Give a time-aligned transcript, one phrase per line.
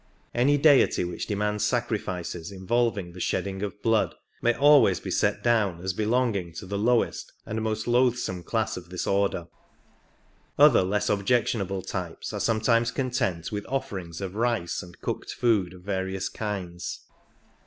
[0.33, 5.43] Any deity which demands sacri fices involving the shedding of blood may always be set
[5.43, 9.45] down as belonging to the lowest and most loathsome class of this order;
[10.57, 15.71] other less objectionable types are sometimes 76 content with offerings of rice and cooked food
[15.71, 17.01] of various kinds.